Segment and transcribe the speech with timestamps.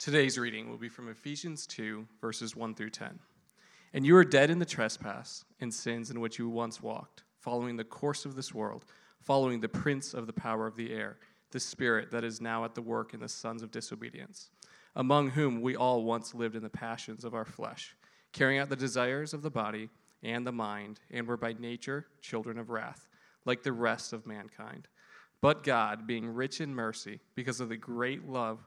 [0.00, 3.18] Today's reading will be from Ephesians 2, verses 1 through 10.
[3.92, 7.76] And you are dead in the trespass and sins in which you once walked, following
[7.76, 8.86] the course of this world,
[9.20, 11.18] following the prince of the power of the air,
[11.50, 14.48] the spirit that is now at the work in the sons of disobedience,
[14.96, 17.94] among whom we all once lived in the passions of our flesh,
[18.32, 19.90] carrying out the desires of the body
[20.22, 23.06] and the mind, and were by nature children of wrath,
[23.44, 24.88] like the rest of mankind.
[25.42, 28.66] But God, being rich in mercy, because of the great love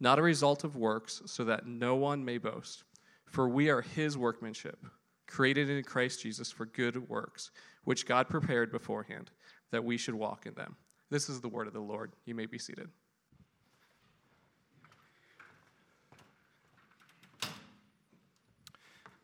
[0.00, 2.84] not a result of works, so that no one may boast.
[3.26, 4.78] For we are his workmanship,
[5.26, 7.50] created in Christ Jesus for good works,
[7.84, 9.30] which God prepared beforehand,
[9.70, 10.76] that we should walk in them.
[11.10, 12.12] This is the word of the Lord.
[12.24, 12.88] You may be seated.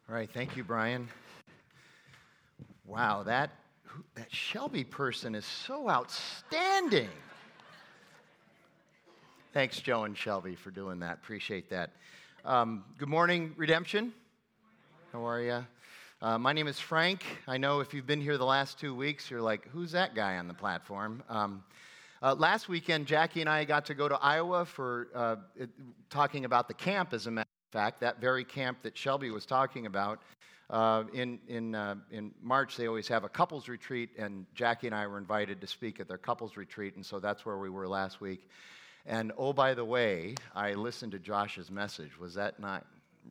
[0.07, 1.09] All right, thank you, Brian.
[2.85, 3.51] Wow, that,
[4.15, 7.09] that Shelby person is so outstanding.
[9.55, 11.19] Thanks, Joe and Shelby, for doing that.
[11.23, 11.91] Appreciate that.
[12.45, 14.13] Um, good morning, Redemption.
[15.13, 15.65] How are you?
[16.21, 17.25] Uh, my name is Frank.
[17.47, 20.39] I know if you've been here the last two weeks, you're like, who's that guy
[20.39, 21.23] on the platform?
[21.29, 21.63] Um,
[22.21, 25.71] uh, last weekend, Jackie and I got to go to Iowa for uh, it,
[26.11, 29.47] talking about the camp, as a matter of fact, that very camp that Shelby was
[29.47, 30.21] talking about.
[30.69, 34.97] Uh, in, in, uh, in March, they always have a couples retreat, and Jackie and
[34.97, 37.87] I were invited to speak at their couples retreat, and so that's where we were
[37.87, 38.49] last week.
[39.07, 42.19] And oh, by the way, I listened to Josh's message.
[42.19, 42.87] Was that not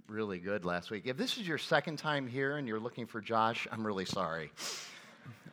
[0.08, 1.04] really good last week?
[1.06, 4.52] If this is your second time here and you're looking for Josh, I'm really sorry.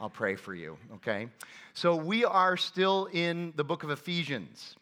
[0.00, 1.28] I'll pray for you, okay?
[1.72, 4.76] So we are still in the book of Ephesians.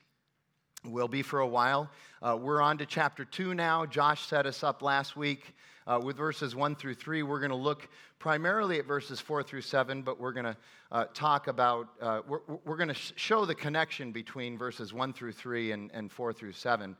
[0.84, 1.88] We'll be for a while.
[2.20, 3.86] Uh, we're on to chapter 2 now.
[3.86, 5.54] Josh set us up last week
[5.88, 7.22] uh, with verses 1 through 3.
[7.22, 7.88] We're going to look
[8.18, 10.56] primarily at verses 4 through 7, but we're going to
[10.92, 15.14] uh, talk about, uh, we're, we're going to sh- show the connection between verses 1
[15.14, 16.94] through 3 and, and 4 through 7.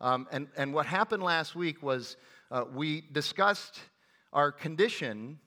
[0.00, 2.16] Um, and, and what happened last week was
[2.50, 3.78] uh, we discussed
[4.32, 5.38] our condition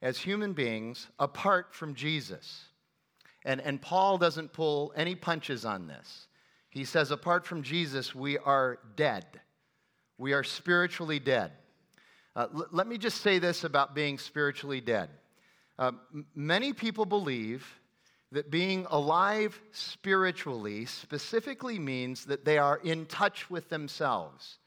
[0.00, 2.66] as human beings apart from Jesus.
[3.44, 6.28] And, and Paul doesn't pull any punches on this.
[6.70, 9.24] He says, apart from Jesus, we are dead.
[10.18, 11.52] We are spiritually dead.
[12.36, 15.08] Uh, l- let me just say this about being spiritually dead.
[15.78, 17.66] Uh, m- many people believe
[18.30, 24.58] that being alive spiritually specifically means that they are in touch with themselves,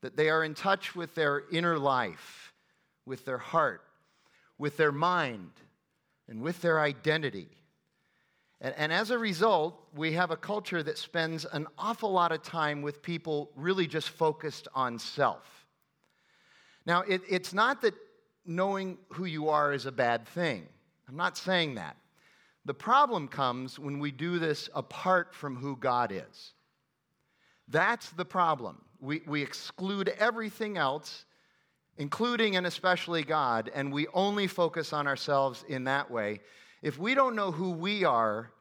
[0.00, 2.52] that they are in touch with their inner life,
[3.04, 3.82] with their heart,
[4.56, 5.50] with their mind,
[6.28, 7.48] and with their identity.
[8.60, 12.44] And, and, as a result, we have a culture that spends an awful lot of
[12.44, 15.61] time with people really just focused on self.
[16.86, 17.94] Now, it, it's not that
[18.44, 20.66] knowing who you are is a bad thing.
[21.08, 21.96] I'm not saying that.
[22.64, 26.52] The problem comes when we do this apart from who God is.
[27.68, 28.82] That's the problem.
[29.00, 31.24] We, we exclude everything else,
[31.96, 36.40] including and especially God, and we only focus on ourselves in that way.
[36.82, 38.52] If we don't know who we are,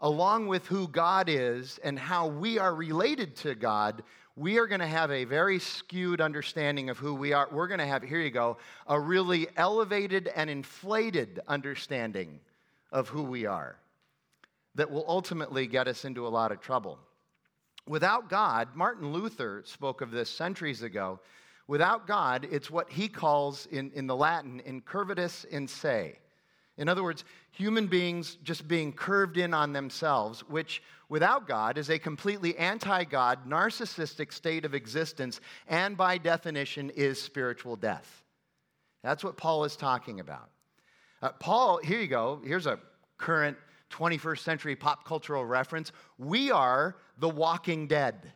[0.00, 4.02] along with who God is and how we are related to God,
[4.38, 7.48] we are going to have a very skewed understanding of who we are.
[7.50, 12.38] We're going to have, here you go, a really elevated and inflated understanding
[12.92, 13.76] of who we are
[14.76, 17.00] that will ultimately get us into a lot of trouble.
[17.88, 21.18] Without God, Martin Luther spoke of this centuries ago.
[21.66, 26.16] Without God, it's what he calls in, in the Latin, incurvatus in se.
[26.78, 31.90] In other words, human beings just being curved in on themselves, which without God is
[31.90, 38.22] a completely anti God, narcissistic state of existence, and by definition is spiritual death.
[39.02, 40.50] That's what Paul is talking about.
[41.20, 42.78] Uh, Paul, here you go, here's a
[43.16, 43.56] current
[43.90, 45.90] 21st century pop cultural reference.
[46.16, 48.32] We are the walking dead.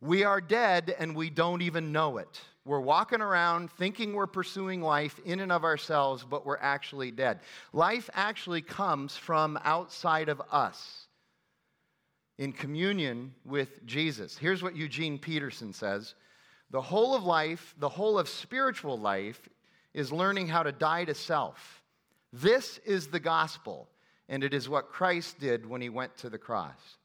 [0.00, 2.40] We are dead and we don't even know it.
[2.68, 7.40] We're walking around thinking we're pursuing life in and of ourselves, but we're actually dead.
[7.72, 11.06] Life actually comes from outside of us
[12.36, 14.36] in communion with Jesus.
[14.36, 16.14] Here's what Eugene Peterson says
[16.70, 19.48] The whole of life, the whole of spiritual life,
[19.94, 21.82] is learning how to die to self.
[22.34, 23.88] This is the gospel,
[24.28, 26.98] and it is what Christ did when he went to the cross.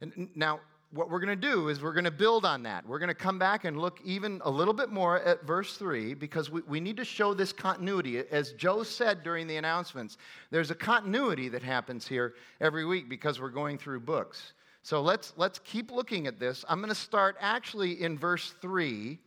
[0.00, 0.60] And now,
[0.90, 2.86] what we're going to do is we're going to build on that.
[2.86, 6.14] We're going to come back and look even a little bit more at verse 3
[6.14, 8.18] because we, we need to show this continuity.
[8.30, 10.16] As Joe said during the announcements,
[10.50, 14.52] there's a continuity that happens here every week because we're going through books.
[14.82, 16.64] So let's, let's keep looking at this.
[16.68, 19.18] I'm going to start actually in verse 3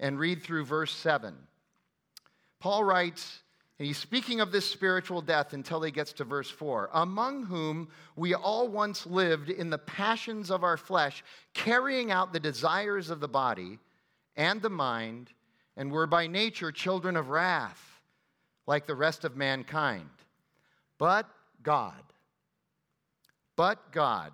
[0.00, 1.34] and read through verse 7.
[2.58, 3.42] Paul writes,
[3.82, 7.88] and he's speaking of this spiritual death until he gets to verse 4 among whom
[8.14, 13.18] we all once lived in the passions of our flesh, carrying out the desires of
[13.18, 13.80] the body
[14.36, 15.30] and the mind,
[15.76, 18.00] and were by nature children of wrath,
[18.68, 20.08] like the rest of mankind.
[20.96, 21.26] But
[21.64, 22.04] God,
[23.56, 24.32] but God,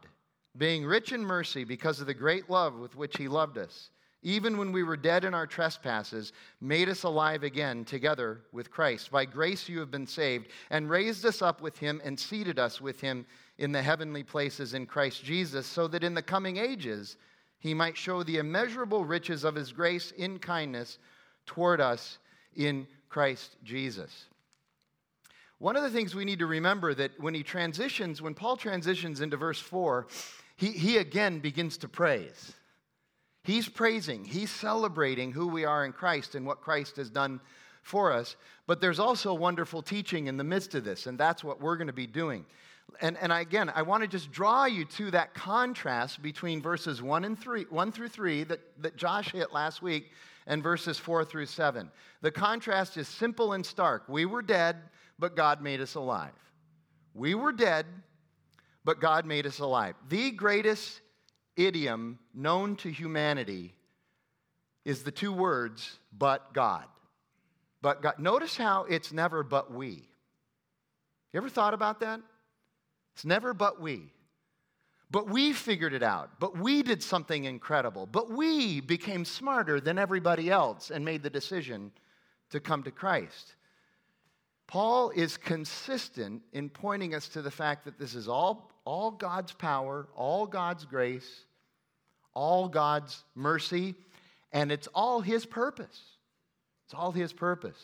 [0.58, 3.88] being rich in mercy because of the great love with which he loved us,
[4.22, 9.10] even when we were dead in our trespasses, made us alive again together with Christ.
[9.10, 12.80] By grace you have been saved, and raised us up with him and seated us
[12.80, 13.26] with him
[13.58, 17.16] in the heavenly places in Christ Jesus, so that in the coming ages
[17.60, 20.98] he might show the immeasurable riches of his grace in kindness
[21.46, 22.18] toward us
[22.54, 24.26] in Christ Jesus.
[25.58, 29.20] One of the things we need to remember that when he transitions, when Paul transitions
[29.20, 30.06] into verse 4,
[30.56, 32.52] he, he again begins to praise.
[33.48, 37.40] He's praising, he's celebrating who we are in Christ and what Christ has done
[37.82, 38.36] for us.
[38.66, 41.86] But there's also wonderful teaching in the midst of this, and that's what we're going
[41.86, 42.44] to be doing.
[43.00, 47.24] And, and again, I want to just draw you to that contrast between verses 1
[47.24, 50.10] and 3, 1 through 3 that, that Josh hit last week
[50.46, 51.90] and verses 4 through 7.
[52.20, 54.10] The contrast is simple and stark.
[54.10, 54.76] We were dead,
[55.18, 56.32] but God made us alive.
[57.14, 57.86] We were dead,
[58.84, 59.94] but God made us alive.
[60.10, 61.00] The greatest
[61.58, 63.74] idiom known to humanity
[64.84, 66.84] is the two words, but God.
[67.82, 68.18] But God.
[68.18, 70.08] Notice how it's never but we.
[71.32, 72.20] You ever thought about that?
[73.14, 74.12] It's never but we.
[75.10, 76.38] But we figured it out.
[76.38, 78.06] But we did something incredible.
[78.06, 81.92] But we became smarter than everybody else and made the decision
[82.50, 83.54] to come to Christ.
[84.66, 89.52] Paul is consistent in pointing us to the fact that this is all, all God's
[89.52, 91.46] power, all God's grace,
[92.38, 93.96] all God's mercy,
[94.52, 96.00] and it's all His purpose.
[96.84, 97.80] It's all His purpose.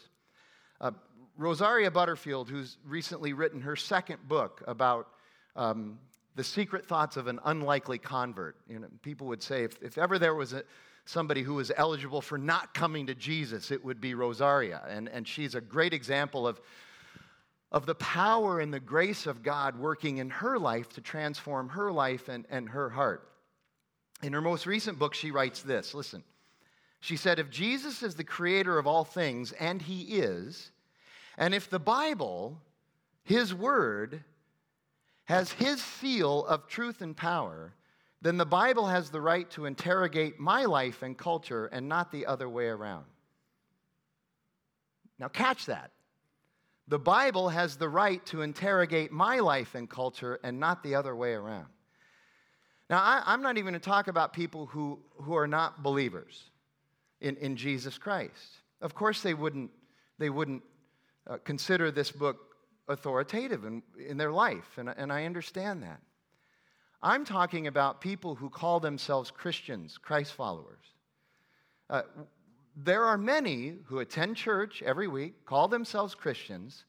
[0.81, 0.93] Uh,
[1.37, 5.09] Rosaria Butterfield, who's recently written her second book about
[5.57, 5.99] um,
[6.37, 8.57] the secret thoughts of an unlikely convert.
[8.69, 10.63] You know, people would say if, if ever there was a,
[11.05, 14.83] somebody who was eligible for not coming to Jesus, it would be Rosaria.
[14.89, 16.61] And, and she's a great example of,
[17.73, 21.91] of the power and the grace of God working in her life to transform her
[21.91, 23.29] life and, and her heart.
[24.25, 26.25] In her most recent book, she writes this listen.
[27.01, 30.71] She said, If Jesus is the creator of all things, and he is,
[31.37, 32.59] and if the Bible,
[33.23, 34.25] his word,
[35.25, 37.75] has his seal of truth and power,
[38.23, 42.25] then the Bible has the right to interrogate my life and culture and not the
[42.25, 43.05] other way around.
[45.19, 45.91] Now, catch that.
[46.89, 51.15] The Bible has the right to interrogate my life and culture and not the other
[51.15, 51.67] way around.
[52.91, 56.51] Now, I, am not even going to talk about people who, who are not believers
[57.21, 58.61] in, in Jesus Christ.
[58.83, 59.71] Of course, they wouldn't,
[60.19, 60.63] they wouldn't
[61.27, 62.37] uh, consider this book
[62.89, 66.01] authoritative in, in their life, and, and I understand that.
[67.03, 70.85] I'm talking about people who call themselves Christians, Christ followers.
[71.89, 72.03] Uh,
[72.77, 76.85] there are many who attend church every week, call themselves Christians,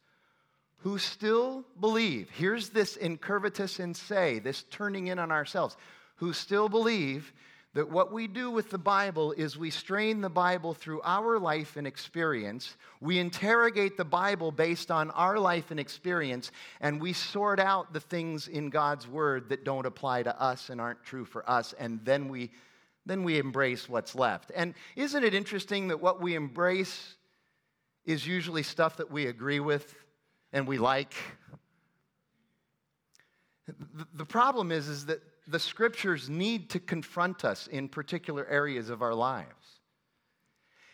[0.78, 5.78] who still believe, here's this incurvatus in se, this turning in on ourselves,
[6.18, 7.34] who still believe
[7.76, 11.76] that what we do with the Bible is we strain the Bible through our life
[11.76, 12.78] and experience.
[13.02, 18.00] We interrogate the Bible based on our life and experience, and we sort out the
[18.00, 22.00] things in God's Word that don't apply to us and aren't true for us, and
[22.06, 22.52] then we,
[23.06, 24.54] then we embrace what's left.
[24.56, 27.16] And isn't it interesting that what we embrace
[28.06, 29.96] is usually stuff that we agree with
[30.56, 31.14] and we like.
[34.14, 39.02] The problem is, is that the scriptures need to confront us in particular areas of
[39.02, 39.80] our lives.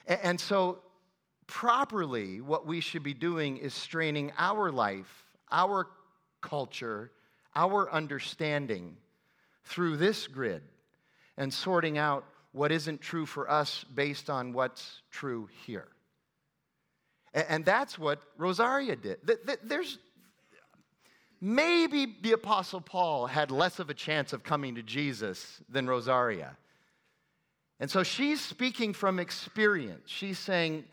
[0.08, 0.80] And so,
[1.46, 5.88] properly, what we should be doing is straining our life, our
[6.42, 7.12] culture,
[7.56, 8.98] our understanding
[9.66, 10.64] through this grid
[11.38, 15.88] and sorting out what isn't true for us based on what's true here.
[17.34, 19.20] And that's what Rosaria did.
[19.64, 19.98] There's
[21.40, 26.58] maybe the Apostle Paul had less of a chance of coming to Jesus than Rosaria.
[27.80, 30.04] And so she's speaking from experience.
[30.06, 30.84] She's saying,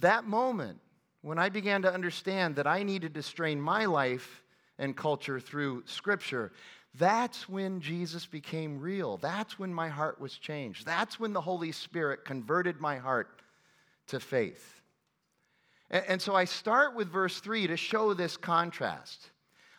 [0.00, 0.78] that moment
[1.22, 4.42] when I began to understand that I needed to strain my life
[4.78, 6.52] and culture through Scripture,
[6.98, 9.16] That's when Jesus became real.
[9.18, 10.84] That's when my heart was changed.
[10.84, 13.28] That's when the Holy Spirit converted my heart
[14.08, 14.79] to faith.
[15.90, 19.30] And, so I start with verse 3 to show this contrast.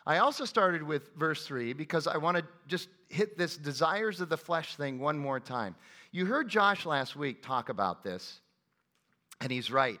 [0.06, 4.28] I also started with verse 3 because I want to just hit this desires of
[4.28, 5.74] the flesh thing one more time.
[6.10, 8.40] You heard Josh last week talk about this,
[9.40, 10.00] and he's right.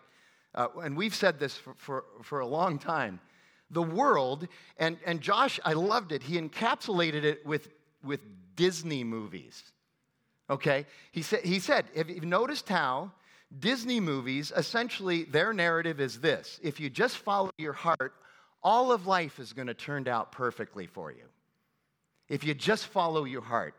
[0.54, 3.20] Uh, and we've said this for, for, for a long time.
[3.70, 6.22] The world, and, and Josh, I loved it.
[6.22, 7.68] He encapsulated it with,
[8.04, 8.20] with
[8.54, 9.62] Disney movies.
[10.50, 10.84] Okay?
[11.12, 13.12] He, sa- he said, Have you noticed how
[13.58, 18.14] Disney movies, essentially, their narrative is this if you just follow your heart,
[18.62, 21.24] all of life is going to turn out perfectly for you.
[22.28, 23.74] If you just follow your heart.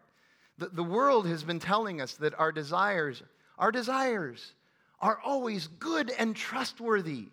[0.58, 3.24] The, the world has been telling us that our desires,
[3.58, 4.53] our desires,
[5.00, 7.30] are always good and trustworthy.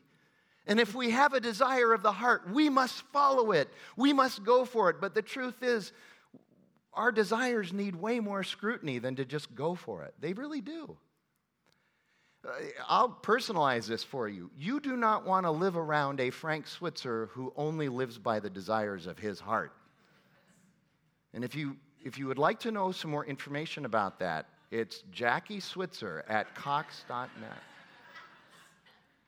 [0.66, 3.68] And if we have a desire of the heart, we must follow it.
[3.97, 4.97] We must go for it.
[5.00, 5.92] But the truth is,
[6.94, 10.14] our desires need way more scrutiny than to just go for it.
[10.20, 10.97] They really do.
[12.47, 12.50] Uh,
[12.88, 14.50] I'll personalize this for you.
[14.56, 18.49] You do not want to live around a Frank Switzer who only lives by the
[18.49, 19.73] desires of his heart.
[21.35, 25.02] And if you, if you would like to know some more information about that, it's
[25.12, 27.28] Jackie Switzer at Cox.net.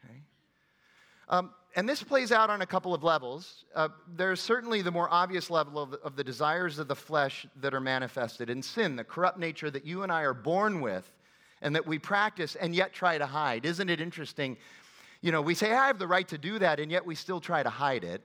[0.05, 0.19] Okay?
[1.29, 3.65] Um, and this plays out on a couple of levels.
[3.75, 7.75] Uh, there's certainly the more obvious level of, of the desires of the flesh that
[7.75, 11.11] are manifested in sin, the corrupt nature that you and I are born with
[11.63, 13.65] and that we practice and yet try to hide.
[13.65, 14.59] Isn't it interesting?
[15.23, 17.41] You know, we say, I have the right to do that, and yet we still
[17.41, 18.23] try to hide it.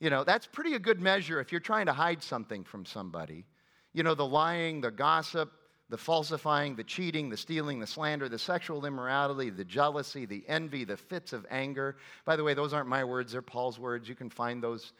[0.00, 3.44] You know, that's pretty a good measure if you're trying to hide something from somebody.
[3.92, 5.52] You know, the lying, the gossip,
[5.90, 10.84] the falsifying, the cheating, the stealing, the slander, the sexual immorality, the jealousy, the envy,
[10.84, 11.96] the fits of anger.
[12.24, 14.08] By the way, those aren't my words, they're Paul's words.
[14.08, 14.92] You can find those,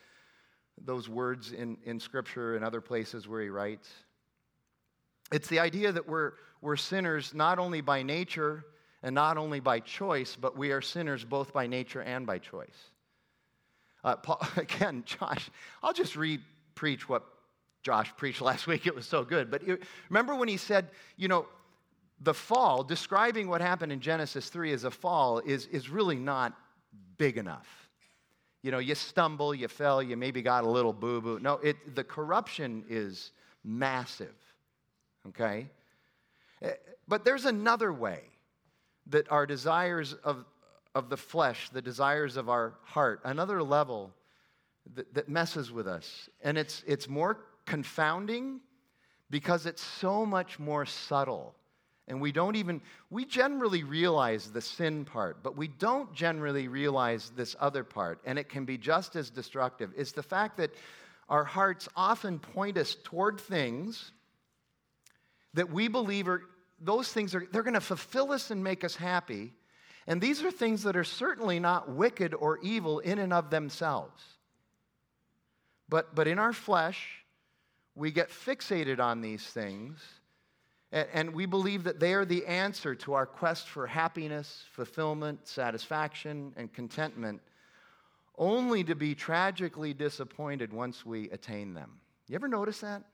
[0.85, 3.88] those words in, in Scripture and other places where he writes.
[5.33, 8.64] It's the idea that we're, we're sinners not only by nature
[9.02, 12.90] and not only by choice, but we are sinners both by nature and by choice.
[14.02, 15.50] Uh, Paul, again, Josh,
[15.83, 16.38] I'll just re
[16.75, 17.25] preach what
[17.83, 18.87] Josh preached last week.
[18.87, 19.50] It was so good.
[19.50, 19.62] But
[20.09, 21.47] remember when he said, you know,
[22.21, 26.54] the fall, describing what happened in Genesis 3 as a fall, is, is really not
[27.19, 27.69] big enough.
[28.62, 31.38] You know, you stumble, you fell, you maybe got a little boo boo.
[31.38, 34.35] No, it, the corruption is massive,
[35.28, 35.69] okay?
[36.62, 36.73] Eh,
[37.07, 38.21] but there's another way
[39.07, 40.45] that our desires of,
[40.95, 44.12] of the flesh, the desires of our heart, another level
[44.95, 46.28] that, that messes with us.
[46.43, 48.61] And it's, it's more confounding
[49.31, 51.54] because it's so much more subtle.
[52.07, 57.33] And we don't even, we generally realize the sin part, but we don't generally realize
[57.35, 58.21] this other part.
[58.26, 59.90] And it can be just as destructive.
[59.97, 60.75] Is the fact that
[61.31, 64.12] our hearts often point us toward things
[65.54, 66.42] that we believe are,
[66.80, 69.52] those things are, they're going to fulfill us and make us happy.
[70.06, 74.23] And these are things that are certainly not wicked or evil in and of themselves.
[75.88, 77.25] But, but in our flesh,
[77.94, 80.00] we get fixated on these things,
[80.90, 85.46] and, and we believe that they are the answer to our quest for happiness, fulfillment,
[85.46, 87.40] satisfaction, and contentment,
[88.37, 92.00] only to be tragically disappointed once we attain them.
[92.28, 93.04] You ever notice that?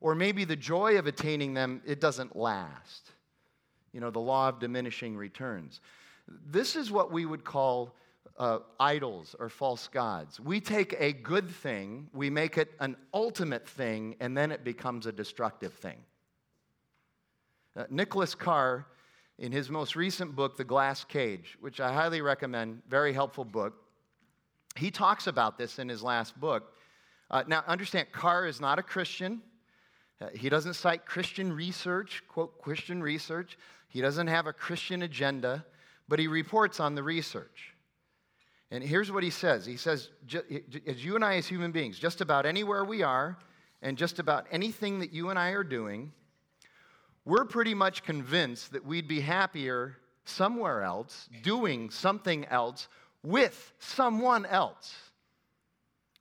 [0.00, 3.10] Or maybe the joy of attaining them, it doesn't last.
[3.92, 5.80] You know, the law of diminishing returns.
[6.46, 7.94] This is what we would call
[8.38, 10.40] uh, idols or false gods.
[10.40, 15.06] We take a good thing, we make it an ultimate thing, and then it becomes
[15.06, 15.98] a destructive thing.
[17.76, 18.86] Uh, Nicholas Carr,
[19.38, 23.74] in his most recent book, The Glass Cage, which I highly recommend, very helpful book,
[24.76, 26.74] he talks about this in his last book.
[27.30, 29.42] Uh, now, understand, Carr is not a Christian.
[30.20, 33.56] Uh, he doesn't cite Christian research, quote, Christian research.
[33.88, 35.64] He doesn't have a Christian agenda,
[36.08, 37.74] but he reports on the research.
[38.70, 40.10] And here's what he says He says,
[40.86, 43.38] as you and I, as human beings, just about anywhere we are,
[43.82, 46.12] and just about anything that you and I are doing,
[47.24, 52.88] we're pretty much convinced that we'd be happier somewhere else, doing something else
[53.22, 54.94] with someone else.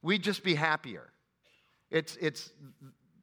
[0.01, 1.11] We'd just be happier.
[1.91, 2.51] It's, it's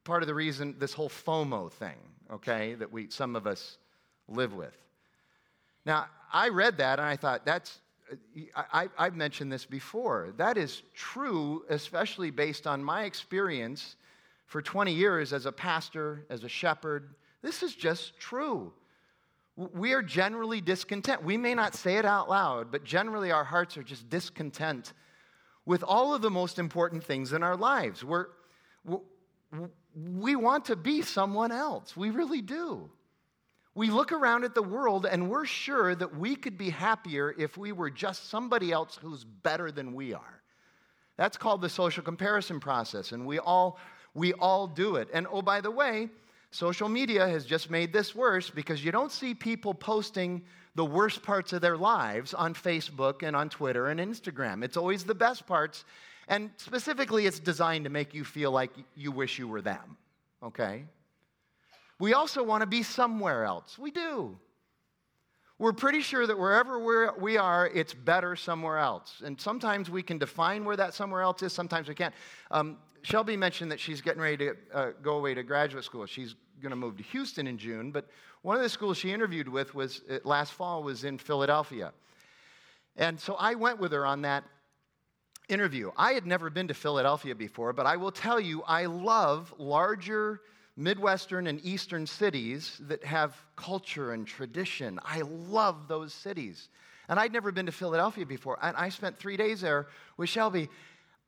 [0.06, 1.96] part of the reason this whole FOMO thing,
[2.32, 3.76] okay, that we, some of us
[4.28, 4.76] live with.
[5.84, 10.32] Now, I read that and I thought, that's, uh, I, have mentioned this before.
[10.38, 13.96] That is true, especially based on my experience
[14.46, 17.14] for 20 years as a pastor, as a shepherd.
[17.42, 18.72] This is just true.
[19.56, 21.24] We are generally discontent.
[21.24, 24.92] We may not say it out loud, but generally our hearts are just discontent
[25.64, 28.04] with all of the most important things in our lives.
[28.04, 28.26] We're,
[29.96, 31.96] we want to be someone else.
[31.96, 32.90] We really do.
[33.74, 37.56] We look around at the world and we're sure that we could be happier if
[37.56, 40.42] we were just somebody else who's better than we are.
[41.16, 43.78] That's called the social comparison process, and we all,
[44.12, 45.08] we all do it.
[45.14, 46.10] And oh, by the way,
[46.50, 50.42] social media has just made this worse because you don't see people posting
[50.74, 54.62] the worst parts of their lives on Facebook and on Twitter and Instagram.
[54.62, 55.86] It's always the best parts.
[56.28, 59.96] And specifically, it's designed to make you feel like you wish you were them,
[60.42, 60.84] okay?
[61.98, 63.78] We also want to be somewhere else.
[63.78, 64.36] We do.
[65.58, 69.22] We're pretty sure that wherever we're, we are, it's better somewhere else.
[69.24, 72.14] And sometimes we can define where that somewhere else is, sometimes we can't.
[72.50, 76.04] Um, Shelby mentioned that she's getting ready to uh, go away to graduate school.
[76.04, 78.06] She's going to move to Houston in June, but
[78.42, 81.92] one of the schools she interviewed with was uh, last fall was in Philadelphia.
[82.96, 84.44] And so I went with her on that
[85.48, 85.90] interview.
[85.96, 90.40] I had never been to Philadelphia before, but I will tell you, I love larger
[90.76, 95.00] Midwestern and Eastern cities that have culture and tradition.
[95.04, 96.68] I love those cities.
[97.08, 98.58] And I'd never been to Philadelphia before.
[98.60, 99.86] And I spent three days there
[100.16, 100.68] with Shelby.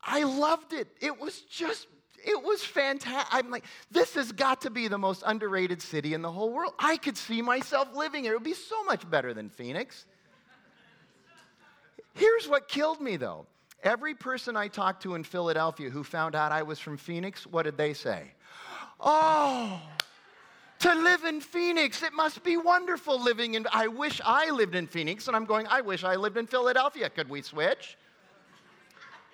[0.02, 0.88] I loved it.
[1.00, 3.32] It was just, it was fantastic.
[3.32, 6.75] I'm like, this has got to be the most underrated city in the whole world.
[6.78, 8.32] I could see myself living here.
[8.32, 10.04] It would be so much better than Phoenix.
[12.14, 13.46] Here's what killed me though
[13.82, 17.62] Every person I talked to in Philadelphia who found out I was from Phoenix, what
[17.62, 18.32] did they say?
[19.00, 19.80] Oh,
[20.80, 23.66] to live in Phoenix, it must be wonderful living in.
[23.73, 25.26] I wish I lived in Phoenix.
[25.28, 27.11] And I'm going, I wish I lived in Philadelphia.
[27.11, 27.97] Could we switch?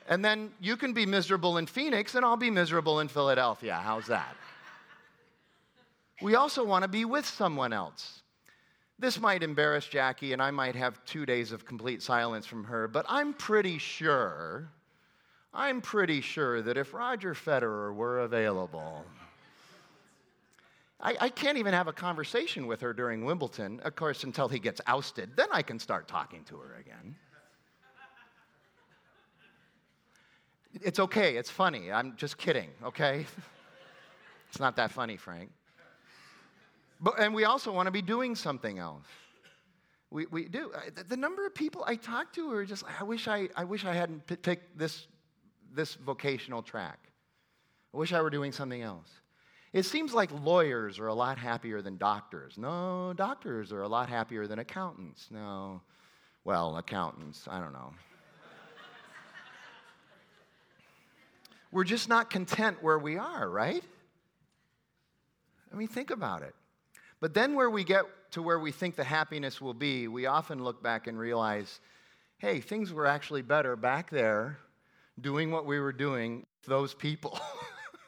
[0.08, 3.80] And then you can be miserable in Phoenix, and I'll be miserable in Philadelphia.
[3.82, 4.36] How's that?
[6.20, 8.22] We also want to be with someone else.
[8.98, 12.86] This might embarrass Jackie, and I might have two days of complete silence from her,
[12.86, 14.68] but I'm pretty sure,
[15.52, 19.04] I'm pretty sure that if Roger Federer were available,
[21.00, 24.60] I, I, can't even have a conversation with her during Wimbledon, of course, until he
[24.60, 25.36] gets ousted.
[25.36, 27.16] Then I can start talking to her again.
[30.80, 31.92] It's okay, it's funny.
[31.92, 33.26] I'm just kidding, okay?
[34.50, 35.50] It's not that funny, Frank.
[37.04, 39.04] But, and we also want to be doing something else.
[40.10, 40.72] We, we do.
[41.06, 43.92] The number of people I talk to are just, I wish I, I, wish I
[43.92, 45.06] hadn't picked this,
[45.74, 46.98] this vocational track.
[47.92, 49.10] I wish I were doing something else.
[49.74, 52.56] It seems like lawyers are a lot happier than doctors.
[52.56, 55.28] No, doctors are a lot happier than accountants.
[55.30, 55.82] No,
[56.44, 57.92] well, accountants, I don't know.
[61.70, 63.82] We're just not content where we are, right?
[65.70, 66.54] I mean, think about it.
[67.24, 70.62] But then, where we get to where we think the happiness will be, we often
[70.62, 71.80] look back and realize
[72.36, 74.58] hey, things were actually better back there
[75.18, 77.40] doing what we were doing with those people.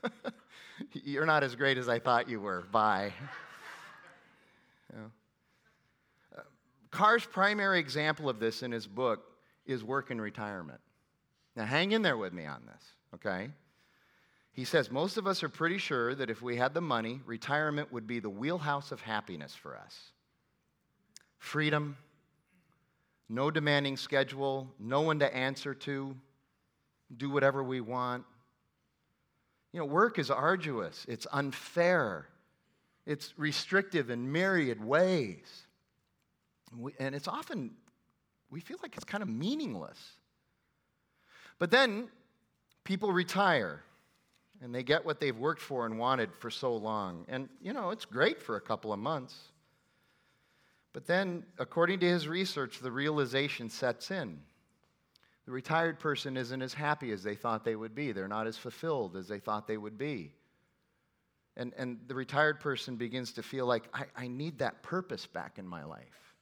[0.92, 2.64] You're not as great as I thought you were.
[2.70, 3.14] Bye.
[4.94, 6.42] Uh,
[6.90, 9.24] Carr's primary example of this in his book
[9.64, 10.80] is work and retirement.
[11.54, 12.82] Now, hang in there with me on this,
[13.14, 13.48] okay?
[14.56, 17.92] He says, Most of us are pretty sure that if we had the money, retirement
[17.92, 20.12] would be the wheelhouse of happiness for us.
[21.38, 21.98] Freedom,
[23.28, 26.16] no demanding schedule, no one to answer to,
[27.14, 28.24] do whatever we want.
[29.74, 32.26] You know, work is arduous, it's unfair,
[33.04, 35.66] it's restrictive in myriad ways.
[36.98, 37.72] And, it's often,
[38.50, 39.98] we feel like it's kind of meaningless.
[41.58, 42.08] But then
[42.84, 43.82] people retire
[44.62, 47.24] and they get what they've worked for and wanted for so long.
[47.28, 49.36] And, you know, it's great for a couple of months.
[50.92, 54.40] But then, according to his research, the realization sets in.
[55.44, 58.56] The retired person isn't as happy as they thought they would be, they're not as
[58.56, 60.32] fulfilled as they thought they would be.
[61.56, 65.58] And, and the retired person begins to feel like, I, I need that purpose back
[65.58, 66.34] in my life.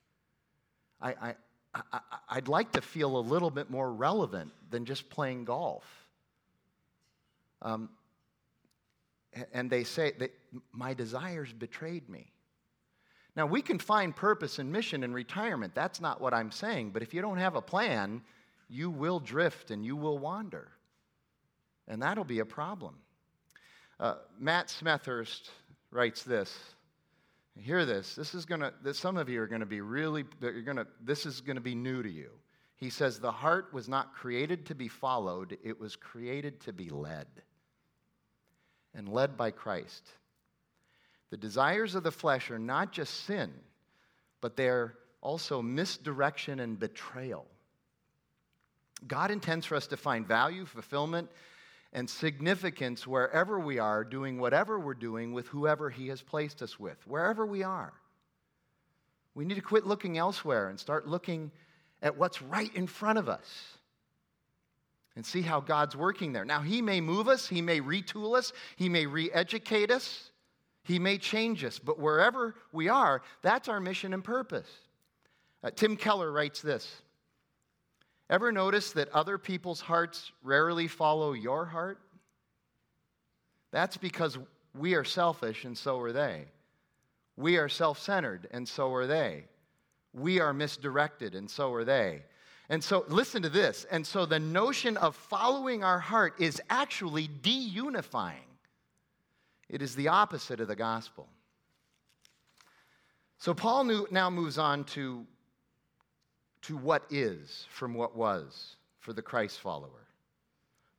[1.00, 1.34] I,
[1.74, 5.84] I, I'd like to feel a little bit more relevant than just playing golf.
[7.62, 7.90] Um,
[9.52, 10.32] and they say that
[10.72, 12.30] my desires betrayed me.
[13.36, 15.74] Now, we can find purpose and mission in retirement.
[15.74, 16.90] That's not what I'm saying.
[16.90, 18.22] But if you don't have a plan,
[18.68, 20.68] you will drift and you will wander.
[21.88, 22.94] And that'll be a problem.
[23.98, 25.50] Uh, Matt Smethurst
[25.90, 26.56] writes this.
[27.56, 28.14] Hear this.
[28.16, 28.72] This is gonna.
[28.92, 30.24] Some of you are going to be really.
[30.40, 30.88] You're gonna.
[31.04, 32.30] This is going to be new to you.
[32.74, 36.88] He says the heart was not created to be followed; it was created to be
[36.88, 37.28] led
[38.94, 40.04] and led by Christ.
[41.30, 43.52] The desires of the flesh are not just sin,
[44.40, 47.46] but they're also misdirection and betrayal.
[49.06, 51.28] God intends for us to find value, fulfillment,
[51.92, 56.78] and significance wherever we are, doing whatever we're doing with whoever He has placed us
[56.78, 57.92] with, wherever we are.
[59.34, 61.50] We need to quit looking elsewhere and start looking
[62.02, 63.78] at what's right in front of us
[65.16, 66.44] and see how God's working there.
[66.44, 70.30] Now, He may move us, He may retool us, He may re educate us,
[70.82, 74.68] He may change us, but wherever we are, that's our mission and purpose.
[75.62, 77.02] Uh, Tim Keller writes this
[78.30, 82.00] Ever notice that other people's hearts rarely follow your heart?
[83.70, 84.38] That's because
[84.74, 86.46] we are selfish and so are they.
[87.36, 89.44] We are self centered and so are they.
[90.12, 92.22] We are misdirected and so are they.
[92.68, 93.84] And so, listen to this.
[93.90, 98.38] And so, the notion of following our heart is actually de unifying,
[99.68, 101.28] it is the opposite of the gospel.
[103.38, 105.26] So, Paul now moves on to,
[106.62, 109.90] to what is from what was for the Christ follower.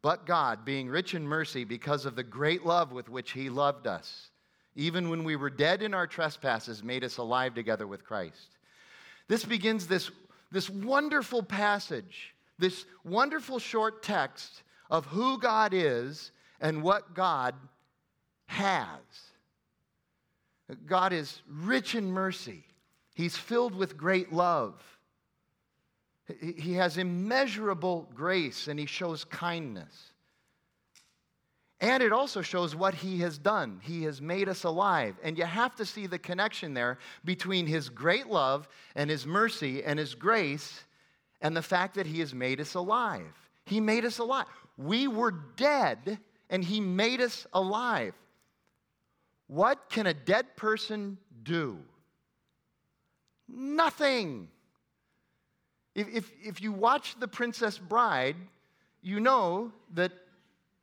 [0.03, 3.87] But God, being rich in mercy because of the great love with which he loved
[3.87, 4.29] us,
[4.75, 8.49] even when we were dead in our trespasses, made us alive together with Christ.
[9.27, 10.11] This begins this
[10.55, 17.55] this wonderful passage, this wonderful short text of who God is and what God
[18.45, 19.01] has.
[20.85, 22.63] God is rich in mercy,
[23.15, 24.81] He's filled with great love.
[26.39, 30.13] He has immeasurable grace and He shows kindness.
[31.85, 33.79] And it also shows what he has done.
[33.83, 35.17] He has made us alive.
[35.21, 39.83] And you have to see the connection there between his great love and his mercy
[39.83, 40.83] and his grace
[41.41, 43.31] and the fact that he has made us alive.
[43.65, 44.47] He made us alive.
[44.79, 46.17] We were dead
[46.49, 48.15] and he made us alive.
[49.45, 51.77] What can a dead person do?
[53.47, 54.47] Nothing.
[55.93, 58.37] If, if, if you watch The Princess Bride,
[59.03, 60.13] you know that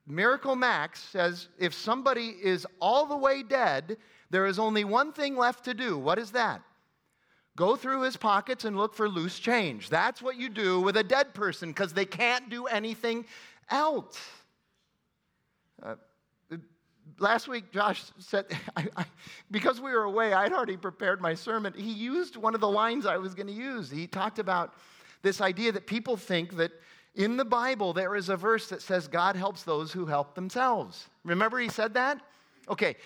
[0.06, 3.96] Miracle Max says if somebody is all the way dead,
[4.30, 5.96] there is only one thing left to do.
[5.96, 6.62] What is that?
[7.56, 9.90] Go through his pockets and look for loose change.
[9.90, 13.26] That's what you do with a dead person because they can't do anything
[13.70, 14.18] else.
[15.82, 15.96] Uh,
[17.18, 19.04] last week, Josh said, I, I,
[19.50, 21.74] because we were away, I'd already prepared my sermon.
[21.76, 23.90] He used one of the lines I was going to use.
[23.90, 24.74] He talked about
[25.20, 26.72] this idea that people think that
[27.14, 31.09] in the Bible, there is a verse that says God helps those who help themselves.
[31.25, 32.20] Remember, he said that?
[32.68, 32.96] Okay,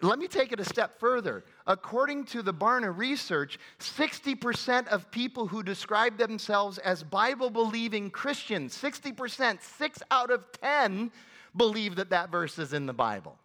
[0.00, 1.44] let me take it a step further.
[1.66, 8.76] According to the Barna research, 60% of people who describe themselves as Bible believing Christians,
[8.76, 11.12] 60%, 6 out of 10,
[11.56, 13.36] believe that that verse is in the Bible.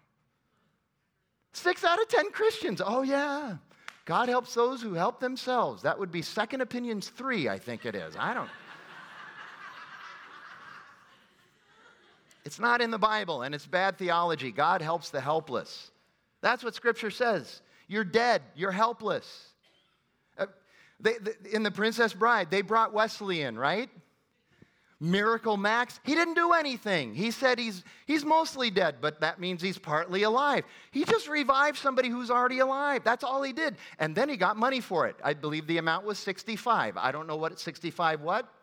[1.53, 3.57] 6 out of 10 Christians, oh yeah.
[4.05, 5.83] God helps those who help themselves.
[5.83, 8.15] That would be Second Opinions 3, I think it is.
[8.17, 8.49] I don't.
[12.45, 14.51] It's not in the Bible and it's bad theology.
[14.51, 15.91] God helps the helpless.
[16.41, 17.61] That's what Scripture says.
[17.87, 19.49] You're dead, you're helpless.
[20.37, 20.45] Uh,
[20.99, 23.89] they, they, in The Princess Bride, they brought Westley in, right?
[25.01, 27.15] Miracle Max, he didn't do anything.
[27.15, 30.65] He said he's, he's mostly dead, but that means he's partly alive.
[30.91, 33.03] He just revived somebody who's already alive.
[33.05, 33.77] That's all he did.
[33.97, 35.15] And then he got money for it.
[35.23, 36.97] I believe the amount was 65.
[36.97, 38.53] I don't know what 65 what.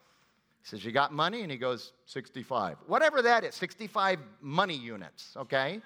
[0.67, 1.43] He says, You got money?
[1.43, 2.79] And he goes, 65.
[2.89, 5.81] Whatever that is, 65 money units, okay?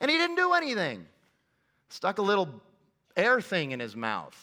[0.00, 1.04] And he didn't do anything.
[1.90, 2.48] Stuck a little
[3.14, 4.42] air thing in his mouth.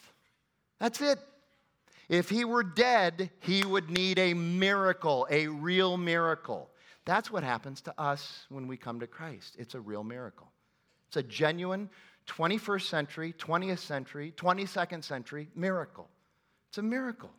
[0.79, 1.17] That's it.
[2.07, 6.69] If he were dead, he would need a miracle, a real miracle.
[7.05, 9.55] That's what happens to us when we come to Christ.
[9.57, 10.51] It's a real miracle.
[11.07, 11.89] It's a genuine
[12.27, 16.07] 21st century, 20th century, 22nd century miracle.
[16.69, 17.31] It's a miracle.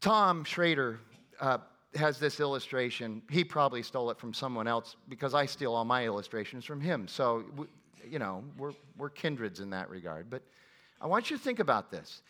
[0.00, 0.98] Tom Schrader
[1.40, 1.58] uh,
[1.94, 3.22] has this illustration.
[3.30, 7.06] He probably stole it from someone else because I steal all my illustrations from him.
[7.06, 7.66] So, we,
[8.08, 10.30] you know, we're, we're kindreds in that regard.
[10.30, 10.42] But
[11.00, 12.22] I want you to think about this.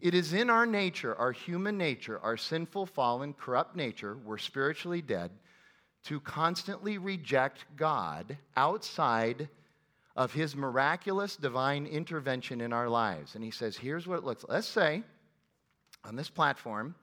[0.00, 5.00] It is in our nature, our human nature, our sinful, fallen, corrupt nature, we're spiritually
[5.00, 5.30] dead,
[6.04, 9.48] to constantly reject God outside
[10.16, 13.34] of his miraculous divine intervention in our lives.
[13.34, 14.52] And he says, here's what it looks like.
[14.52, 15.02] Let's say
[16.04, 16.94] on this platform,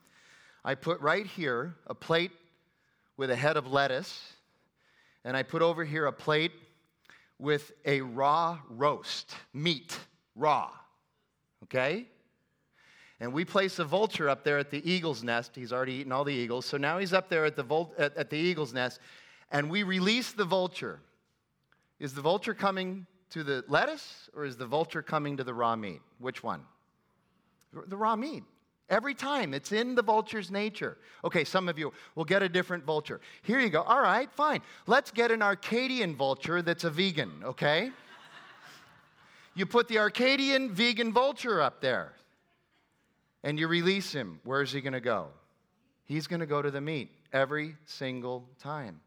[0.65, 2.32] I put right here a plate
[3.17, 4.34] with a head of lettuce,
[5.26, 6.54] and I put over here a plate
[7.38, 9.97] with a raw roast, meat,
[10.36, 10.69] raw.
[11.63, 12.08] Okay?
[13.19, 15.52] And we place a vulture up there at the eagle's nest.
[15.56, 16.65] He's already eaten all the eagles.
[16.65, 18.99] So now he's up there at the, vul- at, at the eagle's nest,
[19.52, 20.99] and we release the vulture.
[21.99, 25.76] Is the vulture coming to the lettuce, or is the vulture coming to the raw
[25.76, 26.02] meat?
[26.19, 26.62] Which one?
[27.88, 28.43] The raw meat.
[28.89, 29.54] Every time.
[29.54, 30.98] It's in the vulture's nature.
[31.24, 33.22] Okay, some of you will get a different vulture.
[33.41, 33.82] Here you go.
[33.82, 34.62] All right, fine.
[34.88, 37.91] Let's get an Arcadian vulture that's a vegan, okay?
[39.56, 42.13] you put the Arcadian vegan vulture up there
[43.43, 44.39] and you release him.
[44.43, 45.28] Where's he going to go?
[46.06, 49.00] He's going to go to the meat every single time.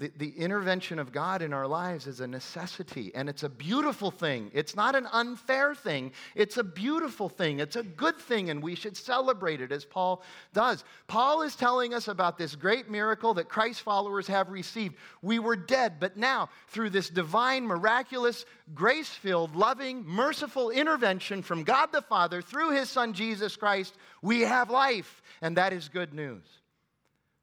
[0.00, 4.10] The, the intervention of God in our lives is a necessity, and it's a beautiful
[4.10, 4.50] thing.
[4.54, 7.60] It's not an unfair thing, it's a beautiful thing.
[7.60, 10.22] It's a good thing, and we should celebrate it as Paul
[10.54, 10.84] does.
[11.06, 14.94] Paul is telling us about this great miracle that Christ followers have received.
[15.20, 21.62] We were dead, but now, through this divine, miraculous, grace filled, loving, merciful intervention from
[21.62, 26.14] God the Father through his Son Jesus Christ, we have life, and that is good
[26.14, 26.59] news.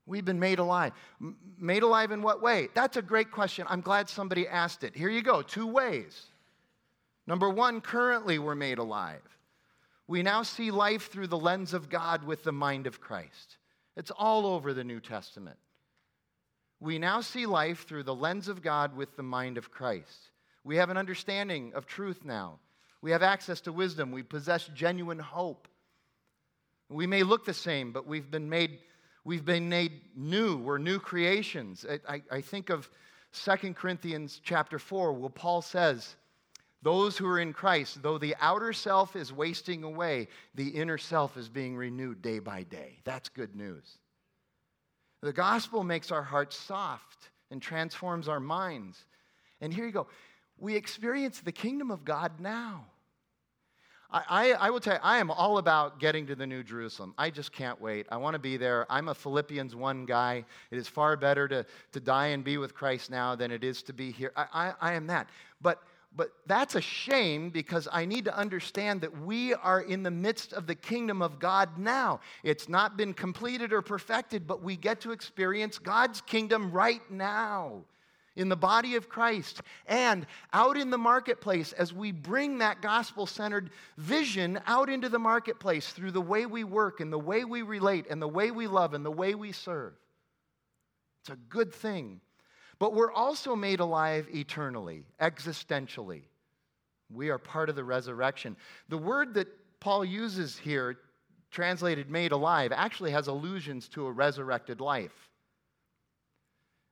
[0.08, 0.94] We've been made alive.
[1.22, 2.70] M- made alive in what way?
[2.74, 3.68] That's a great question.
[3.70, 4.96] I'm glad somebody asked it.
[4.96, 6.28] Here you go two ways.
[7.28, 9.22] Number one, currently we're made alive.
[10.08, 13.58] We now see life through the lens of God with the mind of Christ.
[13.98, 15.58] It's all over the New Testament.
[16.80, 20.32] We now see life through the lens of God with the mind of Christ.
[20.64, 22.60] We have an understanding of truth now.
[23.02, 24.12] We have access to wisdom.
[24.12, 25.68] We possess genuine hope.
[26.90, 28.80] We may look the same, but we've been made
[29.28, 30.56] We've been made new.
[30.56, 31.86] We're new creations.
[32.08, 32.90] I, I, I think of
[33.34, 36.16] 2 Corinthians chapter 4, where Paul says,
[36.82, 41.36] Those who are in Christ, though the outer self is wasting away, the inner self
[41.36, 43.00] is being renewed day by day.
[43.04, 43.98] That's good news.
[45.22, 49.04] The gospel makes our hearts soft and transforms our minds.
[49.60, 50.08] And here you go.
[50.58, 52.86] We experience the kingdom of God now.
[54.10, 57.14] I, I, will tell you, I am all about getting to the New Jerusalem.
[57.18, 58.06] I just can't wait.
[58.10, 58.86] I want to be there.
[58.90, 60.46] I'm a Philippians 1 guy.
[60.72, 63.84] It is far better to, to die and be with Christ now than it is
[63.84, 64.32] to be here.
[64.38, 65.28] I, I, I am that.
[65.62, 65.84] But,
[66.16, 70.54] but that's a shame because I need to understand that we are in the midst
[70.54, 72.22] of the kingdom of God now.
[72.44, 77.84] It's not been completed or perfected, but we get to experience God's kingdom right now
[78.38, 83.26] in the body of Christ and out in the marketplace as we bring that gospel
[83.26, 87.64] centered vision out into the marketplace through the way we work and the way we
[87.64, 89.94] relate and the way we love and the way we serve.
[91.22, 92.22] It's a good thing.
[92.80, 96.22] But we're also made alive eternally, existentially.
[97.12, 98.56] We are part of the resurrection.
[98.90, 99.48] The word that
[99.80, 100.98] Paul uses here,
[101.50, 105.27] translated made alive, actually has allusions to a resurrected life.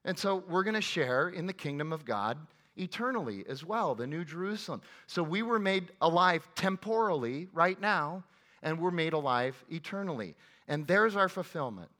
[0.06, 2.38] And so we're going to share in the kingdom of God
[2.76, 4.80] eternally as well, the New Jerusalem.
[5.08, 8.22] So we were made alive temporally right now,
[8.62, 10.36] and we're made alive eternally.
[10.68, 11.90] And there's our fulfillment.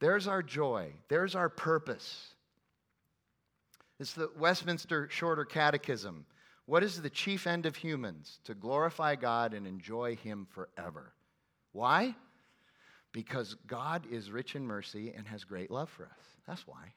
[0.00, 0.92] There's our joy.
[1.08, 2.34] There's our purpose.
[4.00, 6.26] It's the Westminster Shorter Catechism.
[6.66, 8.40] What is the chief end of humans?
[8.44, 11.12] To glorify God and enjoy Him forever.
[11.70, 12.16] Why?
[13.12, 16.26] Because God is rich in mercy and has great love for us.
[16.48, 16.92] That's why.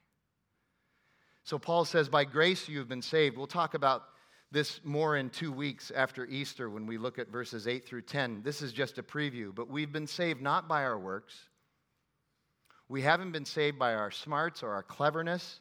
[1.46, 3.38] So Paul says, By grace you have been saved.
[3.38, 4.04] We'll talk about
[4.52, 8.42] this more in two weeks after Easter when we look at verses 8 through 10.
[8.44, 11.36] This is just a preview, but we've been saved not by our works.
[12.90, 15.60] We haven't been saved by our smarts or our cleverness.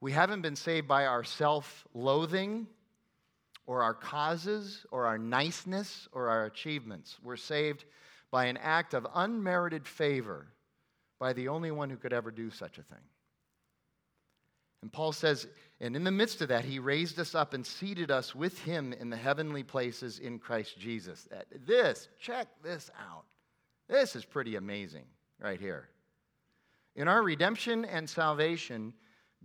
[0.00, 2.66] We haven't been saved by our self loathing
[3.66, 7.18] or our causes or our niceness or our achievements.
[7.22, 7.84] We're saved
[8.30, 10.46] by an act of unmerited favor
[11.18, 12.98] by the only one who could ever do such a thing.
[14.82, 15.46] And Paul says,
[15.80, 18.92] and in the midst of that, he raised us up and seated us with him
[18.92, 21.28] in the heavenly places in Christ Jesus.
[21.66, 23.24] This, check this out.
[23.88, 25.04] This is pretty amazing
[25.40, 25.88] right here.
[26.94, 28.92] In our redemption and salvation,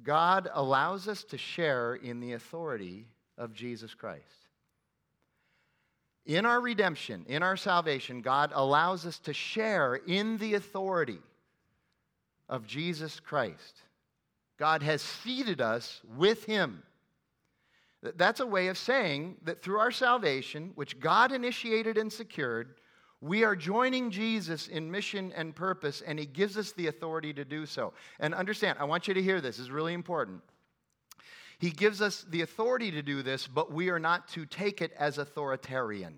[0.04, 4.24] God allows us to share in the authority of Jesus Christ.
[6.26, 11.20] In our redemption, in our salvation, God allows us to share in the authority
[12.50, 13.82] of Jesus Christ.
[14.58, 16.84] God has seated us with Him.
[18.02, 22.76] That's a way of saying that through our salvation, which God initiated and secured,
[23.22, 27.44] we are joining Jesus in mission and purpose, and He gives us the authority to
[27.44, 27.94] do so.
[28.20, 30.42] And understand, I want you to hear this, is really important.
[31.60, 34.92] He gives us the authority to do this, but we are not to take it
[34.98, 36.16] as authoritarian.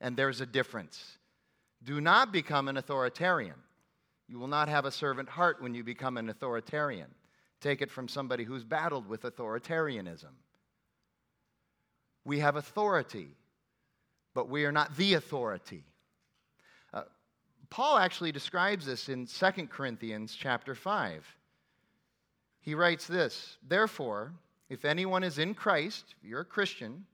[0.00, 1.18] And there's a difference.
[1.84, 3.54] Do not become an authoritarian.
[4.28, 7.08] You will not have a servant heart when you become an authoritarian.
[7.60, 10.32] Take it from somebody who's battled with authoritarianism.
[12.24, 13.28] We have authority,
[14.34, 15.84] but we are not the authority.
[16.92, 17.02] Uh,
[17.70, 21.26] Paul actually describes this in 2 Corinthians chapter 5.
[22.60, 24.32] He writes this Therefore,
[24.68, 27.06] if anyone is in Christ, you're a Christian,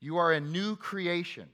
[0.00, 1.48] you are a new creation.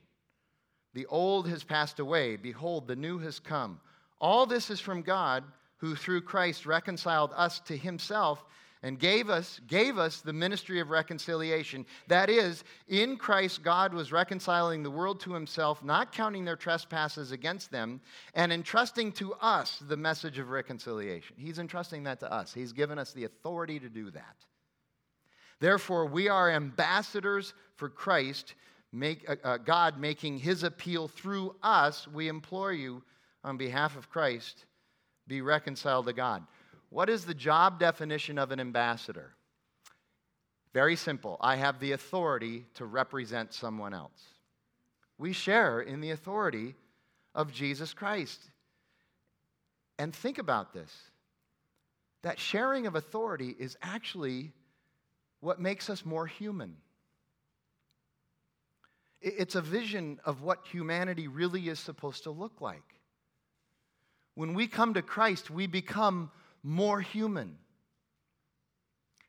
[0.93, 2.35] The old has passed away.
[2.35, 3.79] Behold, the new has come.
[4.19, 5.43] All this is from God,
[5.83, 8.45] who through Christ reconciled us to himself
[8.83, 11.85] and gave us, gave us the ministry of reconciliation.
[12.07, 17.33] That is, in Christ, God was reconciling the world to himself, not counting their trespasses
[17.33, 17.99] against them,
[18.33, 21.35] and entrusting to us the message of reconciliation.
[21.37, 22.53] He's entrusting that to us.
[22.53, 24.37] He's given us the authority to do that.
[25.59, 28.53] Therefore, we are ambassadors for Christ,
[28.93, 32.07] make, uh, uh, God making his appeal through us.
[32.07, 33.03] We implore you
[33.43, 34.63] on behalf of Christ,
[35.27, 36.43] be reconciled to God.
[36.89, 39.33] What is the job definition of an ambassador?
[40.73, 41.37] Very simple.
[41.39, 44.21] I have the authority to represent someone else.
[45.17, 46.75] We share in the authority
[47.35, 48.39] of Jesus Christ.
[49.99, 50.91] And think about this
[52.23, 54.53] that sharing of authority is actually
[55.41, 56.77] what makes us more human.
[59.21, 62.92] It's a vision of what humanity really is supposed to look like.
[64.35, 66.31] When we come to Christ, we become
[66.63, 67.57] more human.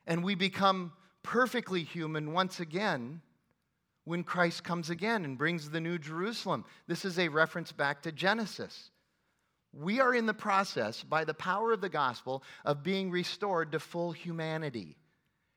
[0.07, 3.21] And we become perfectly human once again
[4.05, 6.65] when Christ comes again and brings the new Jerusalem.
[6.87, 8.91] This is a reference back to Genesis.
[9.73, 13.81] We are in the process, by the power of the gospel, of being restored to
[13.81, 14.97] full humanity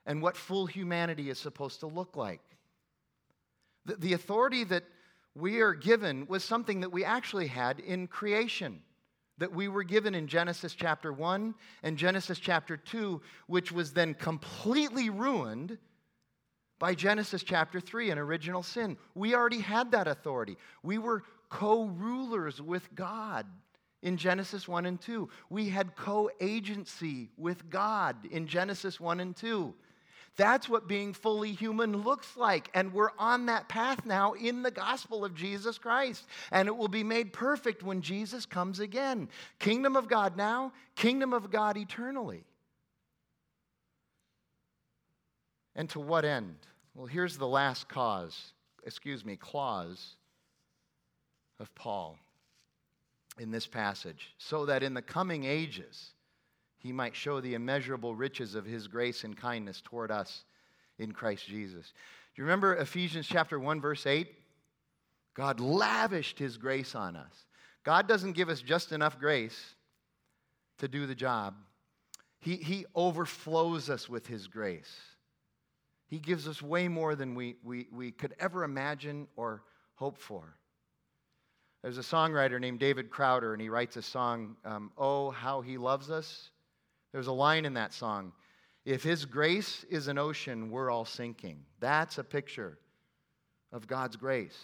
[0.05, 2.41] and what full humanity is supposed to look like.
[3.85, 4.85] The, the authority that
[5.35, 8.81] we are given was something that we actually had in creation
[9.37, 14.13] that we were given in Genesis chapter 1 and Genesis chapter 2, which was then
[14.13, 15.77] completely ruined
[16.79, 18.97] by Genesis chapter 3 and original sin.
[19.15, 20.57] We already had that authority.
[20.83, 23.45] We were co rulers with God
[24.03, 25.29] in Genesis 1 and 2.
[25.49, 29.73] We had co agency with God in Genesis 1 and 2.
[30.37, 32.69] That's what being fully human looks like.
[32.75, 36.25] And we're on that path now in the gospel of Jesus Christ.
[36.51, 39.29] And it will be made perfect when Jesus comes again.
[39.59, 42.43] Kingdom of God now, kingdom of God eternally.
[45.75, 46.55] And to what end?
[46.93, 50.15] Well, here's the last cause, excuse me, clause
[51.59, 52.17] of Paul
[53.39, 54.33] in this passage.
[54.37, 56.11] So that in the coming ages,
[56.87, 60.45] he might show the immeasurable riches of his grace and kindness toward us
[60.97, 61.91] in Christ Jesus.
[62.33, 64.33] Do you remember Ephesians chapter 1 verse 8?
[65.35, 67.45] God lavished his grace on us.
[67.83, 69.75] God doesn't give us just enough grace
[70.77, 71.55] to do the job.
[72.39, 74.95] He, he overflows us with his grace.
[76.07, 79.63] He gives us way more than we, we, we could ever imagine or
[79.95, 80.55] hope for.
[81.83, 85.77] There's a songwriter named David Crowder, and he writes a song, um, Oh, How He
[85.77, 86.49] Loves Us.
[87.17, 88.31] There's a line in that song
[88.85, 91.65] If His grace is an ocean, we're all sinking.
[91.79, 92.77] That's a picture
[93.71, 94.55] of God's grace.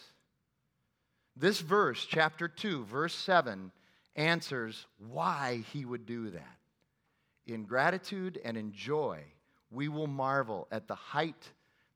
[1.35, 3.71] This verse, chapter 2, verse 7,
[4.15, 6.57] answers why He would do that.
[7.47, 9.23] In gratitude and in joy,
[9.71, 11.49] we will marvel at the height,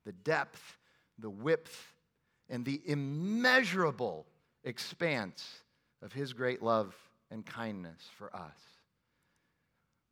[0.06, 0.80] the depth,
[1.20, 1.94] the width,
[2.50, 4.26] and the immeasurable
[4.64, 5.48] expanse
[6.02, 6.96] of His great love
[7.30, 8.77] and kindness for us.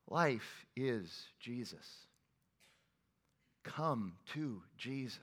[0.10, 1.88] Life is Jesus.
[3.64, 5.20] Come to Jesus.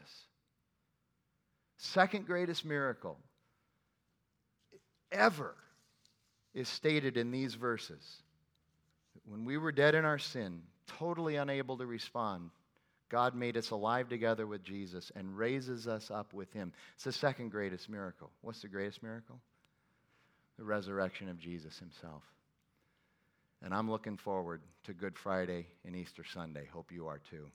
[1.79, 3.19] Second greatest miracle
[5.11, 5.55] ever
[6.55, 8.23] is stated in these verses.
[9.25, 10.63] When we were dead in our sin,
[10.99, 12.51] totally unable to respond,
[13.09, 16.73] God made us alive together with Jesus and raises us up with him.
[16.95, 18.31] It's the second greatest miracle.
[18.41, 19.39] What's the greatest miracle?
[20.59, 22.23] The resurrection of Jesus himself.
[23.65, 26.69] And I'm looking forward to Good Friday and Easter Sunday.
[26.73, 27.47] Hope you are too.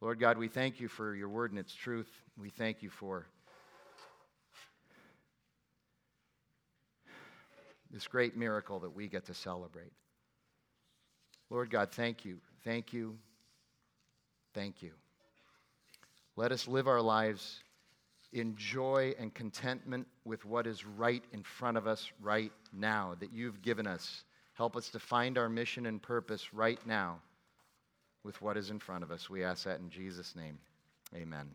[0.00, 2.08] Lord God, we thank you for your word and its truth.
[2.38, 3.26] We thank you for
[7.90, 9.92] this great miracle that we get to celebrate.
[11.50, 12.38] Lord God, thank you.
[12.62, 13.16] Thank you.
[14.52, 14.92] Thank you.
[16.36, 17.60] Let us live our lives
[18.32, 23.32] in joy and contentment with what is right in front of us right now that
[23.32, 27.18] you've given us Help us to find our mission and purpose right now
[28.22, 29.28] with what is in front of us.
[29.28, 30.58] We ask that in Jesus' name.
[31.14, 31.50] Amen.